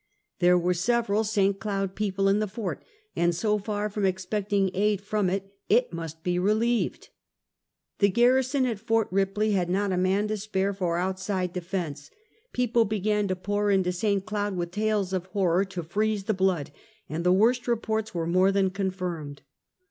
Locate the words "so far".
3.35-3.87